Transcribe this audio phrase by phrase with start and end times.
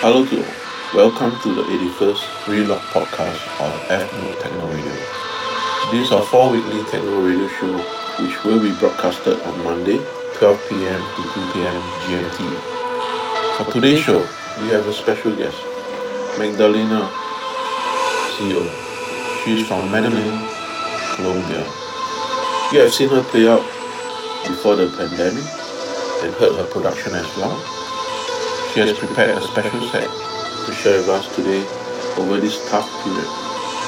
[0.00, 0.48] Hello to all.
[0.96, 4.96] Welcome to the 81st Relocked podcast of Fnoob Techno Radio.
[5.92, 7.76] This is our four weekly techno radio show
[8.16, 10.00] which will be broadcasted on Monday,
[10.40, 11.02] 12 p.m.
[11.04, 11.76] to 2 p.m.
[12.08, 12.40] GMT.
[13.60, 14.24] For today's show,
[14.64, 15.60] we have a special guest,
[16.38, 17.04] Magdalena
[18.40, 18.64] CO.
[19.44, 20.48] She is from Medellin,
[21.12, 21.60] Colombia.
[22.72, 23.60] You have seen her play out
[24.48, 25.44] before the pandemic
[26.24, 27.79] and heard her production as well.
[28.72, 31.66] She has prepared a special set to share with us today
[32.16, 33.26] over this tough period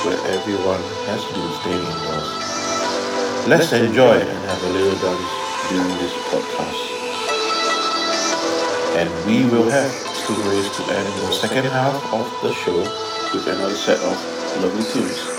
[0.03, 3.47] where everyone has been staying indoors.
[3.47, 5.31] Let's enjoy and have a little dance
[5.71, 6.83] during this podcast.
[8.99, 9.93] And we will have
[10.27, 12.79] two ways to end the second half of the show
[13.33, 15.32] with another set of lovely tunes.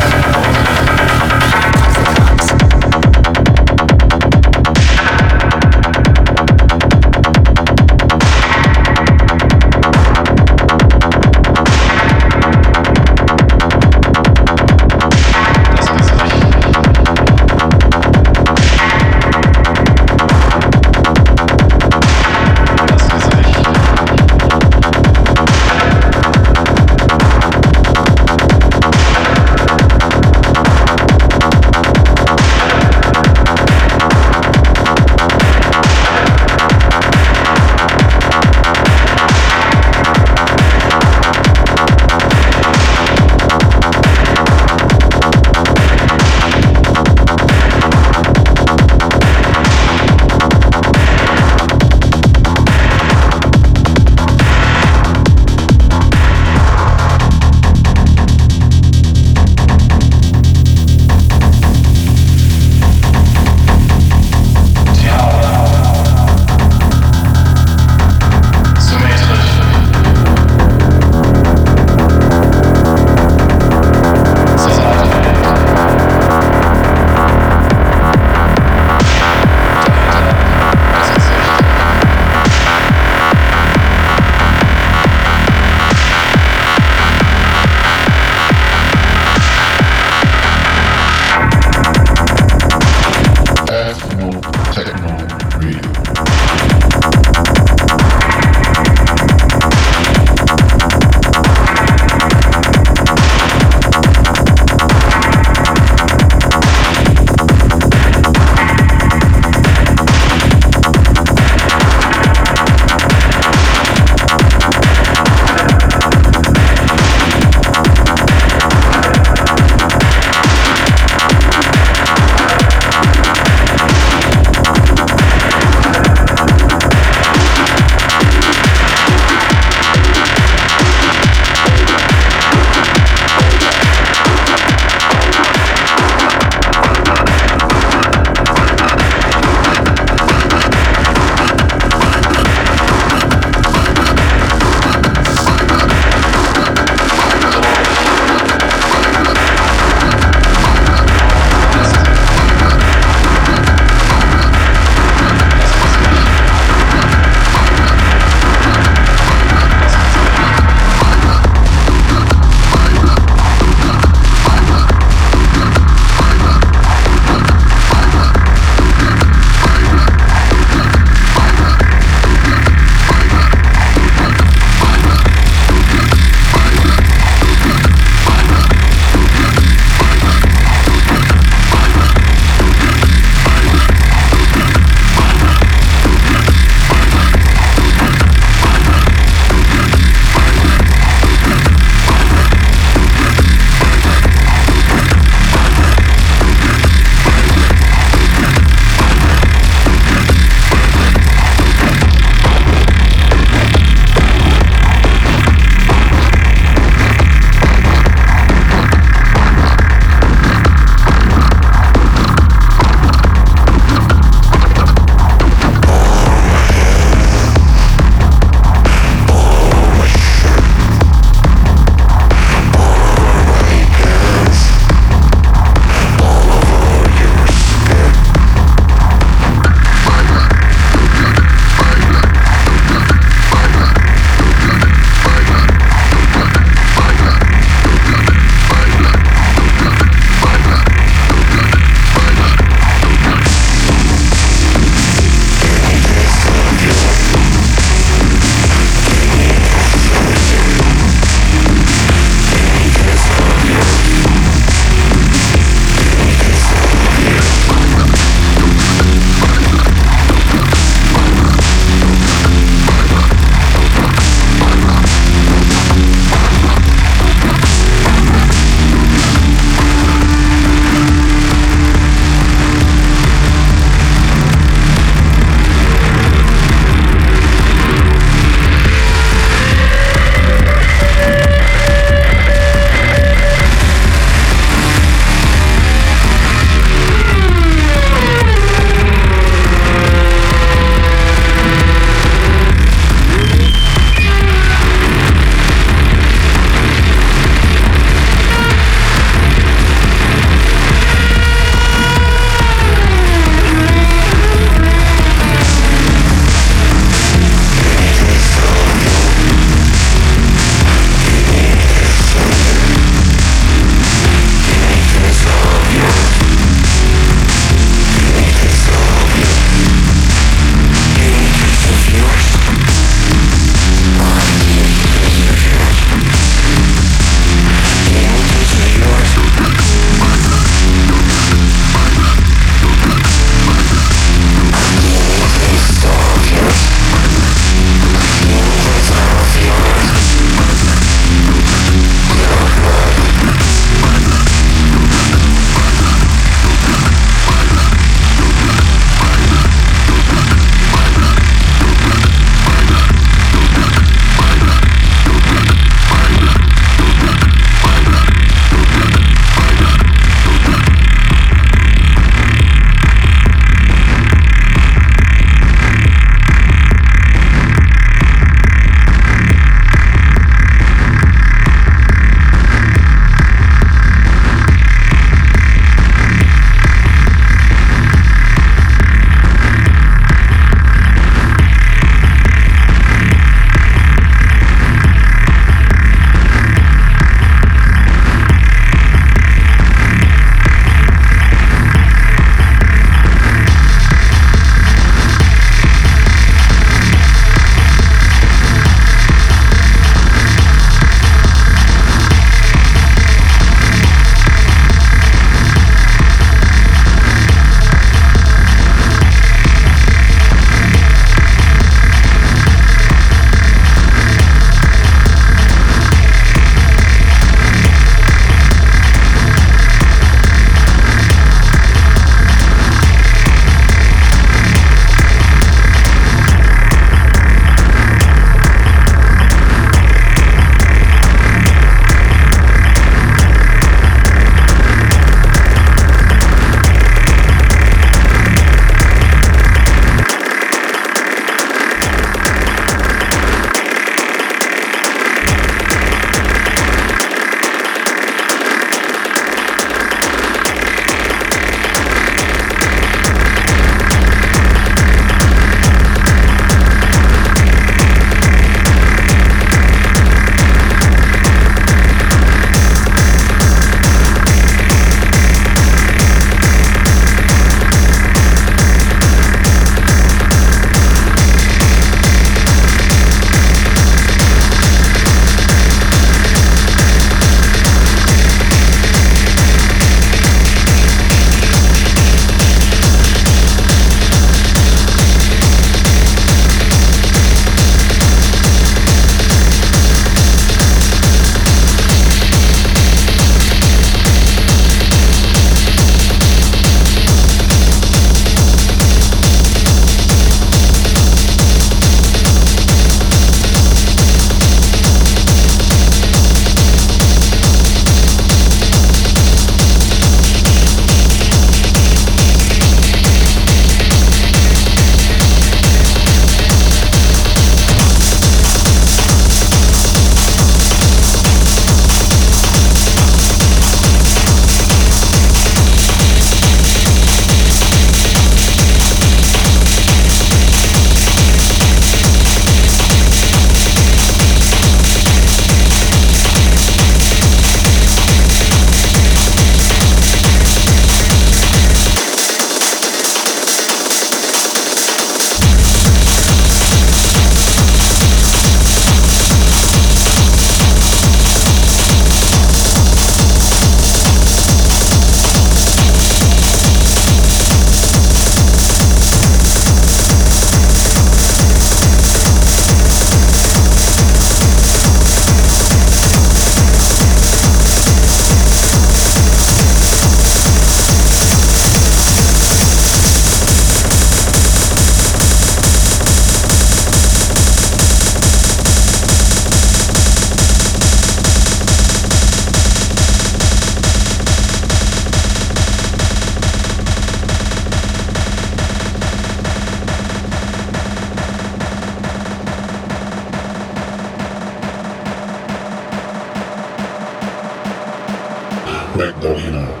[599.21, 600.00] Craig.ino.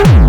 [0.00, 0.28] Thank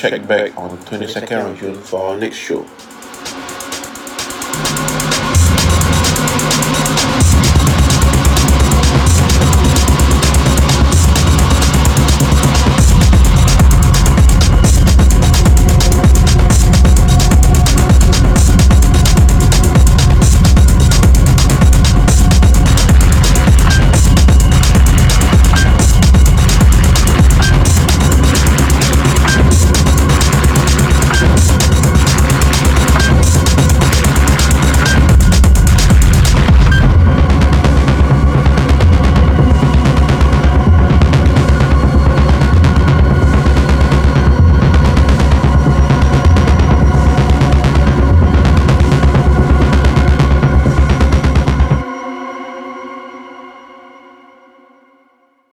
[0.00, 2.64] Check back on 22nd of June for our next show.